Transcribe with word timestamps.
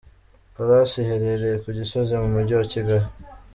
Palace 0.55 0.95
iherereye 1.03 1.55
ku 1.63 1.69
Gisozi 1.77 2.13
mu 2.21 2.27
mujyi 2.33 2.53
wa 2.59 2.65
Kigali. 2.71 3.05